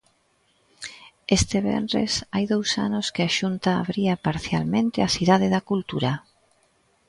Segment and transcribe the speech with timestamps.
[1.37, 6.11] Este venres hai dous anos que a Xunta abría parcialmente a Cidade da Cultura.